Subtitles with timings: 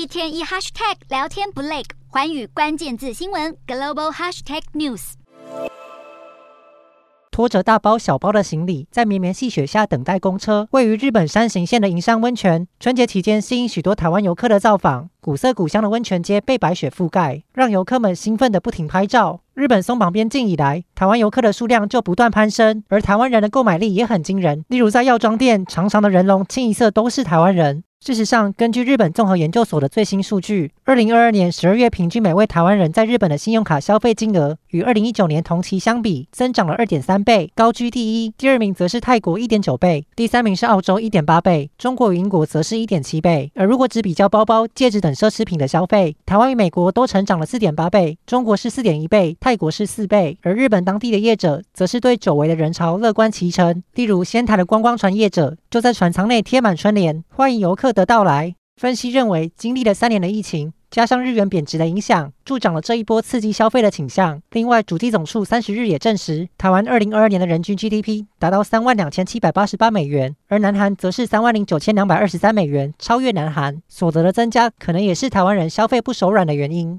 [0.00, 5.12] 一天一 hashtag 聊天不累，寰宇关键字新闻 global hashtag news。
[7.30, 10.66] 拖着大包小包的行李，在绵绵细雪下等待公车。
[10.70, 15.10] 位于日本山形县的银山温泉，春节期间吸引许多台湾游客的造访。
[15.20, 19.42] 古色古香的温泉街被白雪覆盖，让游客们兴奋的不停拍照。
[19.52, 24.64] 日本松绑边境以来，台湾游客的数量就不断攀升，而台湾人的购买力也很惊人。
[24.68, 27.84] 例如在药妆店，长长的人龙清一色都是台湾人。
[28.02, 38.32] 事实上，根据日本综合研究所的最新数据，二零二二年十二月平均每位台湾人在日本的信用卡消费金额，与二零一九年同期相比，增长了二点三倍，高居第一。
[38.38, 43.52] 第二名则是泰国一点九倍，第三名是澳洲一点八倍，中国与英国则是一点七倍。
[43.54, 50.38] 而如果只比较包包、戒指等奢侈品的消费，台湾与美国都成长了四点八倍，中国是四点一倍，泰国是四倍。
[50.40, 58.54] 而日本当地的业者则是对久违的人潮乐观其成，例如仙台的观光船业者就在船舱内贴满春联，欢迎游客的到来。
[58.76, 64.40] 分析认为，经历了三年的疫情，加上日元贬值的影响，助长了这一波刺激消费的倾向。
[64.52, 73.82] 另外，主计总数三十日也证实，台湾二零二二年的人均 GDP 达到三万两千七百八十八美元，而南韩则是三万零九千两百二十三美元，超越南韩。
[73.86, 76.98] 所得的增加，可能也是台湾人消费不手软的原因。